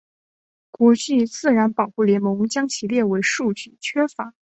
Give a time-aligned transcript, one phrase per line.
[0.71, 4.33] 国际自然保护联盟将其列为数据缺乏。